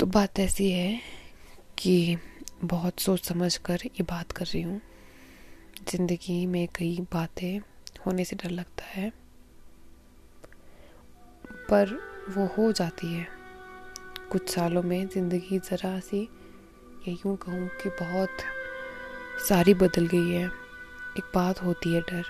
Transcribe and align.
तो 0.00 0.06
बात 0.06 0.38
ऐसी 0.40 0.70
है 0.70 1.00
कि 1.78 2.16
बहुत 2.64 3.00
सोच 3.00 3.24
समझ 3.24 3.56
कर 3.56 3.80
ये 3.86 4.02
बात 4.02 4.30
कर 4.32 4.44
रही 4.44 4.60
हूँ। 4.62 4.80
ज़िंदगी 5.88 6.44
में 6.46 6.66
कई 6.76 7.00
बातें 7.12 7.58
होने 8.06 8.24
से 8.24 8.36
डर 8.36 8.50
लगता 8.50 8.84
है, 8.84 9.10
पर 11.70 11.94
वो 12.28 12.46
हो 12.56 12.70
जाती 12.72 13.12
है। 13.14 13.26
कुछ 14.32 14.48
सालों 14.48 14.82
में 14.82 15.06
ज़िंदगी 15.08 15.58
ज़रा 15.60 15.98
सी 16.00 16.22
या 17.08 17.14
यूँ 17.14 17.36
कहूँ 17.36 17.68
कि 17.82 17.88
बहुत 18.00 18.44
सारी 19.48 19.74
बदल 19.76 20.06
गई 20.06 20.30
है। 20.30 20.44
एक 20.44 21.32
बात 21.34 21.62
होती 21.62 21.94
है 21.94 22.00
डर। 22.02 22.24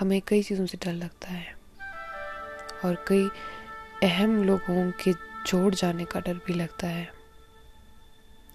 हमें 0.00 0.20
कई 0.28 0.42
चीज़ों 0.42 0.66
से 0.66 0.78
डर 0.84 0.92
लगता 0.94 1.28
है 1.28 1.56
और 2.84 3.04
कई 3.08 3.28
अहम 4.02 4.42
लोगों 4.44 4.90
के 5.02 5.12
जोड़ 5.46 5.74
जाने 5.74 6.04
का 6.04 6.20
डर 6.20 6.34
भी 6.34 6.54
लगता 6.54 6.86
है। 6.86 7.08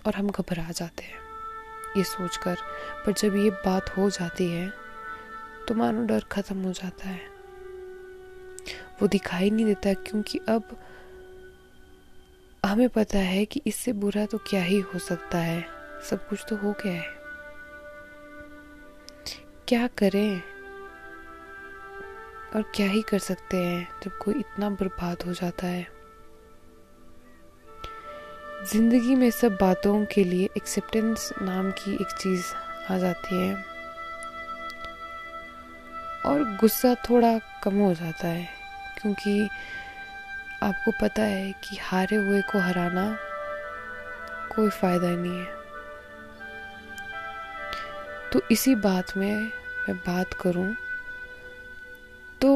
और 0.08 0.16
हम 0.16 0.30
घबरा 0.30 0.72
जाते 0.72 1.04
हैं, 1.04 1.20
ये 1.98 2.04
सोचकर। 2.04 2.58
पर 3.06 3.12
जब 3.12 3.36
ये 3.36 3.50
बात 3.50 3.90
हो 3.98 4.10
जाती 4.10 4.50
है 4.52 4.70
तो 5.68 5.74
मानो 5.74 6.06
डर 6.06 6.24
खत्म 6.32 6.64
हो 6.64 6.72
जाता 6.72 7.10
है। 7.10 7.22
वो 9.02 9.08
दिखाई 9.08 9.50
नहीं 9.50 9.66
देता 9.66 9.94
क्योंकि 9.94 10.40
अब 10.50 10.78
हमें 12.66 12.90
पता 12.90 13.20
है 13.20 13.46
कि 13.46 13.62
इससे 13.68 13.94
बुरा 13.94 14.26
तो 14.26 14.38
क्या 14.38 14.64
ही 14.64 14.80
हो 14.80 15.00
सकता 15.00 15.38
है। 15.38 15.66
सब 16.10 16.28
कुछ 16.28 16.46
तो 16.50 16.56
हो 16.56 16.72
गया 16.72 16.94
है। 16.94 17.08
क्या 19.68 19.88
करें? 19.88 20.42
और 22.56 22.62
क्या 22.76 22.88
ही 22.88 23.02
कर 23.02 23.20
सकते 23.20 23.58
हैं 23.58 23.88
जब 24.04 24.18
कोई 24.18 24.34
इतना 24.34 24.70
बर्बाद 24.70 25.22
हो 25.22 25.34
जाता 25.34 25.68
है? 25.68 26.01
ज़िंदगी 28.64 29.16
में 29.16 29.30
सब 29.32 29.56
बातों 29.62 30.04
के 30.06 30.24
लिए 30.24 30.50
एक्सेप्टेंस 30.58 31.32
नाम 31.42 31.70
की 31.72 31.94
एक 31.94 32.12
चीज़ 32.14 32.46
आ 32.90 32.98
जाती 32.98 33.36
है। 33.38 33.54
और 36.26 36.44
गुस्सा 36.62 36.94
थोड़ा 37.10 37.38
कम 37.64 37.80
हो 37.80 37.94
जाता 37.94 38.28
है, 38.28 38.48
क्योंकि 38.98 39.48
आपको 40.64 40.92
पता 41.02 41.24
है 41.24 41.52
कि 41.64 41.78
हारे 41.82 42.16
हुए 42.18 42.42
को 42.52 42.60
हराना 42.60 43.08
कोई 44.56 44.70
फ़ायदा 44.70 45.10
नहीं 45.10 45.40
है। 45.40 45.60
तो 48.32 48.42
इसी 48.52 48.76
बात 48.78 49.18
में 49.18 49.36
मैं 49.36 49.98
बात 49.98 50.34
करूँ 50.42 50.74
तो 52.42 52.56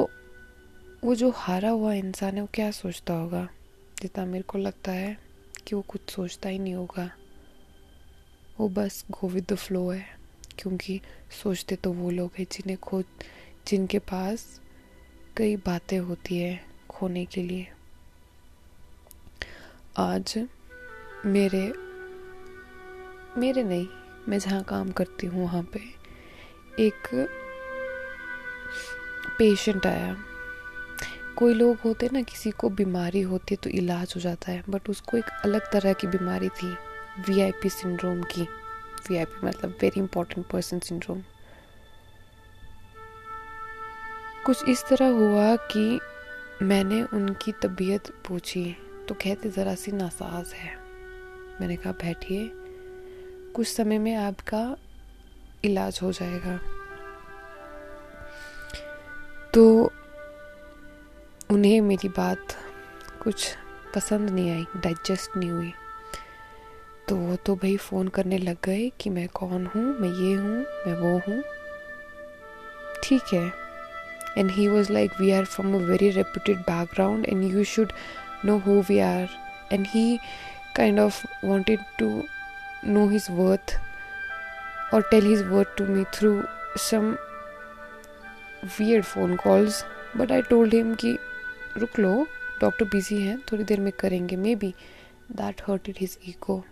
वो 1.03 1.16
जो 1.16 1.33
हारा 1.38 1.70
हुआ 1.70 1.94
इंसान 1.95 2.36
है 2.36 2.42
वो 2.42 2.48
क्या 2.53 2.72
सोचता 2.73 3.14
होगा, 3.14 3.48
जितना 4.02 4.26
मेरे 4.26 4.44
को 4.44 4.58
लगता 4.59 4.92
है। 4.92 5.25
कि 5.67 5.75
वो 5.75 5.81
कुछ 5.81 6.09
सोचता 6.09 6.49
ही 6.49 6.59
नहीं 6.59 6.73
होगा 6.73 7.09
वो 8.59 8.67
बस 8.69 9.03
गो 9.11 9.27
विद 9.27 9.45
द 9.52 9.55
फ्लो 9.55 9.89
है 9.89 10.05
क्योंकि 10.59 10.99
सोचते 11.44 11.75
तो 11.75 11.91
वो 11.94 12.09
लोग 12.09 12.31
हैं 12.39 12.45
जिन्हें 12.52 12.77
खुद 12.80 13.05
जिनके 13.67 13.99
पास 13.99 14.45
कई 15.38 15.55
बातें 15.55 15.97
होती 15.99 16.38
है 16.38 16.59
खोने 16.89 17.25
के 17.25 17.43
लिए 17.43 17.67
आज 19.97 20.38
मेरे 21.25 21.66
मेरे 23.38 23.63
नहीं 23.63 23.88
मैं 24.30 24.39
जहाँ 24.39 24.63
काम 24.63 24.91
करती 24.91 25.27
हूँ 25.27 25.43
वहाँ 25.43 25.63
पे 25.73 25.80
एक 26.83 27.08
पेशेंट 29.38 29.86
आया 29.88 30.16
कोई 31.38 31.53
लोग 31.53 31.78
होते 31.86 32.09
ना, 32.14 32.22
किसी 32.22 32.52
को 32.52 32.69
बीमारी 32.72 33.22
होती 33.22 33.55
तो 33.55 33.69
इलाज 33.69 34.14
हो 34.16 34.22
जाता 34.22 34.52
है 34.52 34.64
बट 34.69 34.89
उसको 34.89 35.17
एक 35.17 35.30
अलग 35.44 35.72
तरह 35.72 35.94
की 35.94 36.08
बीमारी 36.08 36.50
थी 36.52 36.75
वीआईपी 37.27 37.69
सिंड्रोम 37.69 38.22
की। 38.23 38.42
वीआईपी 39.09 39.45
मतलब 39.47 39.77
वेरी 39.81 40.00
इंपॉर्टेंट 40.00 40.45
पर्सन 40.48 40.80
सिंड्रोम 40.80 41.21
कुछ 44.45 44.70
इस 44.70 44.83
तरह 44.89 45.08
हुआ 45.10 45.55
कि 45.71 45.99
मैंने 46.61 47.02
उनकी 47.04 47.52
तबीयत 47.64 48.11
पूछी 48.27 48.65
तो 49.08 49.15
कहते 49.15 49.49
ज़रा 49.49 49.76
सी 49.76 49.92
नासाज 49.92 50.54
है। 50.54 50.76
मैंने 51.61 51.76
कहा, 51.76 51.92
बैठिए, 51.93 52.49
कुछ 53.55 53.67
समय 53.67 53.98
में 53.99 54.15
आपका 54.15 54.76
इलाज 55.65 55.99
हो 56.04 56.11
जाएगा। 56.11 56.58
तो 59.54 59.92
उन्हें 61.55 61.82
मेरी 61.82 62.10
बात 62.10 62.55
कुछ 63.23 63.55
पसंद 63.95 64.30
नहीं 64.30 64.52
आई 64.52 64.66
डाइजेस्ट 64.77 65.38
नहीं 65.38 65.49
हुई। 65.49 65.71
तो 67.10 67.16
वो 67.16 67.36
तो 67.45 67.55
भाई 67.55 67.76
फ़ोन 67.77 68.08
करने 68.08 68.38
लग 68.38 68.58
गए 68.66 68.89
कि 68.99 69.10
मैं 69.10 69.27
कौन 69.33 69.66
हूँ, 69.66 69.83
मैं 69.99 70.10
ये 70.10 70.33
हूँ, 70.33 70.58
मैं 70.88 70.93
वो 71.02 71.17
हूँ। 71.27 71.42
ठीक 73.04 73.33
है। 73.33 73.45
And 74.38 74.52
he 74.52 74.67
was 74.67 74.92
like 74.93 75.11
we 75.21 75.32
are 75.32 75.45
from 75.45 75.76
a 75.76 75.80
very 75.88 76.10
reputed 76.10 76.60
background 76.61 77.26
and 77.26 77.43
you 77.54 77.64
should 77.64 77.93
know 78.45 78.58
who 78.66 78.82
we 78.89 78.99
are 78.99 79.27
and 79.73 79.86
he 79.89 80.17
kind 80.76 80.99
of 80.99 81.26
wanted 81.45 81.80
to 81.99 82.10
know 82.86 83.08
his 83.10 83.27
worth 83.32 83.80
और 84.93 85.08
tell 85.11 85.26
his 85.26 85.48
worth 85.48 85.77
to 85.77 85.86
me 85.86 86.04
through 86.14 86.42
some 86.89 87.16
weird 88.76 89.04
phone 89.08 89.33
calls. 89.37 89.76
But 90.20 90.32
I 90.32 90.37
told 90.52 90.73
him 90.73 90.93
कि 90.95 91.17
रुक 91.77 91.97
लो 91.99 92.25
doctor 92.61 92.86
busy 92.86 93.21
हैं, 93.21 93.37
थोड़ी 93.52 93.63
देर 93.63 93.80
में 93.80 93.91
करेंगे 93.99 94.36
may 94.36 94.55
be 94.55 94.73
that 95.31 95.61
hurted 95.67 95.95
his 95.99 96.17
ego 96.27 96.63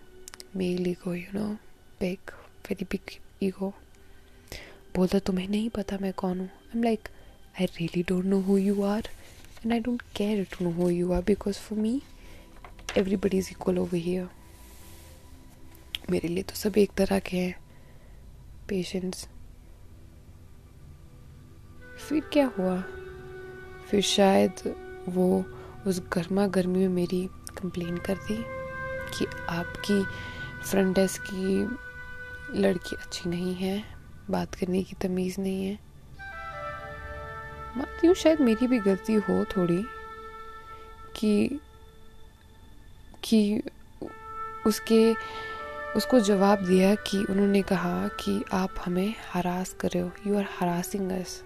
male 0.56 0.86
ego 0.88 1.14
you 1.14 1.32
know 1.34 1.46
big 2.00 2.30
very 2.68 2.84
big 2.92 3.10
ego 3.42 3.72
बोलता 4.96 5.18
तुम्हें 5.18 5.48
नहीं 5.48 5.68
पता 5.70 5.98
मैं 6.02 6.12
कौन 6.12 6.38
हूँ। 6.40 6.46
I 6.46 6.76
am 6.76 6.82
like 6.82 7.08
I 7.60 7.66
really 7.66 8.02
don't 8.08 8.24
know 8.24 8.40
who 8.42 8.56
you 8.58 8.82
are 8.82 9.08
and 9.64 9.72
I 9.72 9.80
don't 9.80 10.02
care 10.16 10.46
to 10.52 10.64
know 10.64 10.70
who 10.76 10.88
you 10.90 11.12
are 11.12 11.22
because 11.26 11.58
for 11.58 11.78
me 11.78 12.00
everybody 12.98 13.38
is 13.38 13.50
equal 13.50 13.78
over 13.78 13.94
here 13.94 14.28
मेरे 16.10 16.28
लिए 16.28 16.42
तो 16.42 16.54
सब 16.54 16.78
एक 16.78 16.92
तरह 16.96 17.18
के 17.28 17.36
हैं। 17.36 17.54
पेशेंट्स 18.68 19.26
फिर 22.08 22.22
क्या 22.32 22.46
हुआ? 22.58 22.80
फिर 23.90 24.00
शायद 24.02 24.74
वो 25.08 25.44
उस 25.86 26.02
गर्मा 26.12 26.46
गर्मी 26.46 26.78
में 26.78 26.88
मेरी 26.88 27.28
कंप्लेन 27.60 27.96
कर 27.96 28.14
दी 28.14 28.36
कि 29.18 29.26
आपकी 29.48 30.04
फ्रंट 30.62 30.94
डेस्क 30.94 31.22
की 31.22 32.60
लड़की 32.60 32.96
अच्छी 32.96 33.30
नहीं 33.30 33.54
है, 33.54 33.84
बात 34.30 34.54
करने 34.54 34.82
की 34.82 34.96
तमीज़ 35.00 35.40
नहीं 35.40 35.66
है। 35.66 35.78
मानती 37.76 38.06
हूँ 38.06 38.14
शायद 38.14 38.40
मेरी 38.40 38.66
भी 38.66 38.78
गलती 38.78 39.14
हो 39.14 39.44
थोड़ी 39.44 39.84
कि 41.16 41.60
कि 43.24 43.62
उसके, 44.66 45.14
उसको 45.96 46.20
जवाब 46.20 46.64
दिया 46.64 46.94
कि 46.94 47.18
उन्होंने 47.24 47.62
कहा 47.62 48.08
कि 48.08 48.44
आप 48.52 48.74
हमें 48.84 49.14
हरास 49.32 49.76
कर 49.80 49.88
रहे 49.88 50.02
हो। 50.02 50.10
You 50.26 50.38
are 50.38 50.46
harassing 50.60 51.12
us 51.12 51.42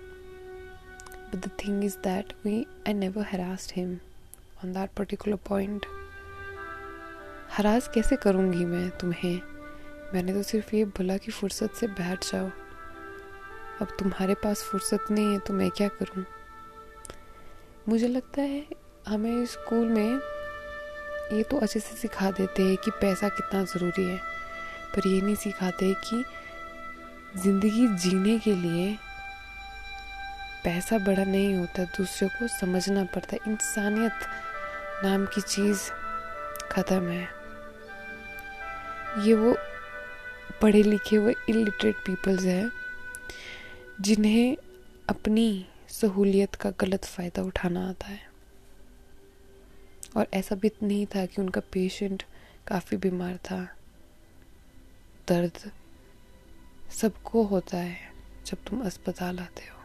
But 1.31 1.43
the 1.43 1.51
thing 1.51 1.83
is 1.83 1.97
that 1.97 2.33
we, 2.45 2.67
I 2.87 2.93
never 2.93 3.23
harassed 3.23 3.71
him 3.71 4.01
on 4.63 4.73
that 4.73 4.95
particular 4.95 5.37
point. 5.37 5.87
Harass 7.57 7.89
कैसे 7.89 8.17
करूँगी 8.17 8.65
मैं 8.65 8.89
तुम्हें? 8.91 9.41
मैंने 10.15 10.33
तो 10.33 10.43
सिर्फ़ 10.43 10.77
ये 10.77 10.85
बोला 10.85 11.17
कि 11.17 11.31
फुर्सत 11.31 11.75
से 11.75 11.87
बैठ 11.87 12.25
जाओ। 12.25 12.51
अब 13.81 13.97
तुम्हारे 13.99 14.35
पास 14.35 14.63
फुर्सत 14.63 15.07
नहीं 15.11 15.33
है 15.33 15.39
तो 15.39 15.55
मैं 15.55 15.71
क्या 15.71 15.89
करूँ? 15.89 16.25
मुझे 17.89 18.09
लगता 18.09 18.43
है 18.43 18.67
हमें 19.09 19.47
स्कूल 19.47 19.87
में 19.89 20.21
ये 21.33 21.43
तो 21.43 21.57
अच्छे 21.57 21.81
से 21.81 21.97
सिखा 21.97 22.31
देते 22.31 22.63
हैं 22.63 22.77
कि 22.77 22.91
पैसा 22.91 23.29
कितना 23.29 23.65
ज़रूरी 23.65 24.05
है। 24.05 24.19
पर 24.95 25.09
ये 25.09 25.21
नहीं 25.21 25.35
सिखाते 25.35 25.95
कि 25.95 26.25
ज़िंदगी 27.41 27.87
जीने 27.99 28.39
के 28.39 28.55
लिए 28.55 28.97
पैसा 30.69 30.99
बड़ा 30.99 31.25
नहीं 31.25 31.55
होता, 31.55 31.85
दूसरे 31.85 32.29
को 32.29 32.49
समझना 32.49 33.05
पड़ता 33.05 33.37
इंसानियत 33.49 34.13
नाम 35.05 35.27
की 35.27 35.41
चीज़ 35.41 35.91
ख़त्म 36.71 37.09
है। 37.09 37.29
ये 39.29 39.35
वो 39.35 39.57
पढ़े 40.63 40.83
लिखे 40.83 41.17
हुए 41.17 41.35
इलिटरेट 41.49 41.97
पीपल्स 41.97 42.45
हैं, 42.45 42.71
जिन्हें 44.01 44.57
अपनी 45.09 45.67
सहूलियत 45.89 46.55
का 46.55 46.71
गलत 46.71 47.05
फ़ायदा 47.05 47.43
उठाना 47.43 47.89
आता 47.89 48.07
है। 48.07 48.21
और 50.17 50.27
ऐसा 50.35 50.55
भी 50.55 50.71
नहीं 50.83 51.07
था 51.07 51.27
कि 51.27 51.43
उनका 51.43 51.61
पेशेंट 51.73 52.23
काफ़ी 52.67 52.97
बीमार 52.97 53.37
था। 53.37 53.65
दर्द 55.29 55.71
सबको 56.91 57.43
होता 57.43 57.77
है 57.77 58.13
जब 58.47 58.57
तुम 58.57 58.81
अस्पताल 58.81 59.39
आते 59.39 59.63
हो। 59.63 59.78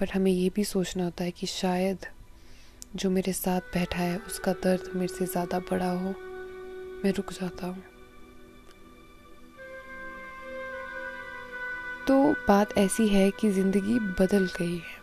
बट 0.00 0.12
हमें 0.14 0.30
ये 0.30 0.50
भी 0.56 0.64
सोचना 0.64 1.04
होता 1.04 1.24
है 1.24 1.30
कि 1.30 1.46
शायद 1.46 2.06
जो 2.96 3.10
मेरे 3.10 3.32
साथ 3.32 3.60
बैठा 3.74 3.98
है, 3.98 4.16
उसका 4.18 4.52
दर्द 4.54 4.90
मेरे 4.94 5.14
से 5.14 5.26
ज़्यादा 5.26 5.58
बड़ा 5.70 5.90
हो। 5.90 6.14
मैं 7.04 7.12
रुक 7.12 7.32
जाता 7.32 7.66
हूँ। 7.66 7.82
तो 12.06 12.32
बात 12.48 12.76
ऐसी 12.78 13.06
है 13.08 13.30
कि 13.30 13.50
ज़िंदगी 13.50 13.98
बदल 14.20 14.46
गई 14.58 14.76
है। 14.76 14.98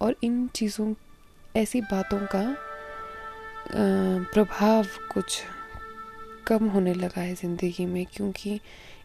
और 0.00 0.16
इन 0.22 0.46
चीज़ों, 0.48 0.92
ऐसी 1.56 1.80
बातों 1.80 2.18
का 2.26 2.56
प्रभाव 4.32 4.86
कुछ 5.12 5.42
कम 6.46 6.68
होने 6.68 6.94
लगा 6.94 7.20
है 7.20 7.34
ज़िंदगी 7.34 7.86
में, 7.86 8.04
क्योंकि 8.06 8.60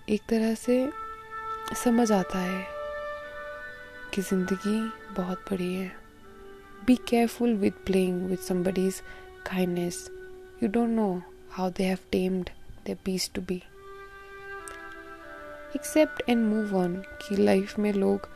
एक 0.10 0.22
तरह 0.30 0.54
से 0.56 0.90
समझ 1.76 2.12
आता 2.12 2.40
है 2.40 2.73
कि 4.14 4.22
ज़िंदगी 4.22 4.80
बहुत 5.18 5.46
बड़ी 5.52 5.74
है। 5.74 5.92
Be 6.88 6.96
careful 7.10 7.54
with 7.58 7.74
playing 7.86 8.26
with 8.28 8.40
somebody's 8.40 9.02
kindness 9.46 10.08
you 10.64 10.70
don't 10.70 10.90
know 10.90 11.08
how 11.52 11.70
they 11.78 11.84
have 11.84 11.98
tamed 12.12 12.50
the 12.88 12.96
peace 13.06 13.30
to 13.36 13.42
be 13.42 13.62
accept 15.76 16.30
and 16.30 16.46
move 16.46 16.76
on 16.78 16.96
कि 17.22 17.36
लाइफ 17.36 17.78
में 17.80 17.92
लोग 17.94 18.30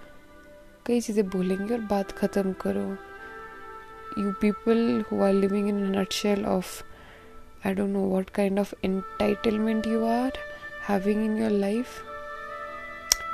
कई 0.85 1.01
चीज़ें 1.01 1.27
बोलेंगे 1.29 1.73
और 1.73 1.81
बात 1.89 2.11
ख़त्म 2.17 2.53
करो। 2.61 2.85
You 4.17 4.31
people 4.41 5.03
who 5.11 5.21
are 5.23 5.33
living 5.33 5.67
in 5.69 5.85
nutshell 6.13 6.45
of 6.45 6.83
I 7.67 7.73
don't 7.73 7.89
know 7.89 7.99
what 8.09 8.29
kind 8.35 8.59
of 8.59 8.73
entitlement 8.85 9.87
you 9.87 10.05
are 10.07 10.37
having 10.87 11.25
in 11.25 11.37
your 11.37 11.51
life 11.51 12.03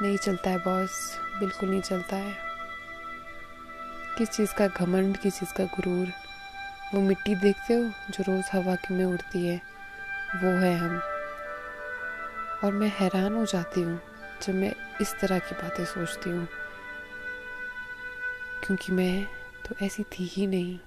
नहीं 0.04 0.18
चलता 0.18 0.50
है 0.50 0.58
बॉस 0.58 1.20
बिल्कुल 1.40 1.70
नहीं 1.70 1.82
चलता 1.82 2.16
है. 2.16 2.38
किस 4.18 4.30
चीज़ 4.30 4.54
का 4.54 4.68
घमंड, 4.68 5.18
किस 5.18 5.40
चीज़ 5.40 5.54
का 5.54 5.64
गुरूर? 5.66 6.08
वो 6.94 7.02
मिट्टी 7.02 7.36
देखते 7.36 7.74
हो, 7.74 7.84
जो 7.84 8.24
रोज़ 8.24 8.46
हवा 8.54 8.76
के 8.76 8.94
में 8.94 9.06
उड़ती 9.06 9.48
है? 9.48 9.62
वो 10.36 10.50
है 10.50 10.78
हम. 10.78 11.02
और 12.64 12.74
मैं 12.74 12.92
हैरान 13.00 13.36
हो 13.36 13.46
जाती 13.46 13.82
हूँ, 13.82 14.02
जब 14.44 14.54
मैं 14.54 14.74
इस 15.02 15.16
तरह 15.22 15.40
की 15.40 15.56
बातें 15.56 15.86
सोचती 15.86 16.30
हूँ. 16.30 16.48
क्योंकि 18.66 18.92
मैं 18.92 19.28
तो 19.66 19.86
ऐसी 19.86 20.04
थी 20.04 20.24
ही 20.24 20.48
नहीं. 20.48 20.80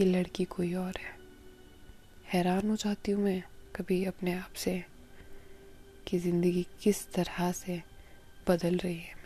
ये 0.00 0.04
लड़की 0.06 0.44
कोई 0.44 0.74
और 0.74 0.92
है. 0.98 1.16
हैरान 2.32 2.70
हो 2.70 2.76
जाती 2.76 3.12
हूँ 3.12 3.24
मैं 3.24 3.42
कभी 3.76 4.04
अपने 4.04 4.34
आप 4.34 4.52
से, 4.56 4.84
कि 6.06 6.18
ज़िंदगी 6.18 6.66
किस 6.82 7.12
तरह 7.12 7.52
से 7.52 7.97
बदल 8.48 8.76
रही 8.76 8.98
है। 8.98 9.17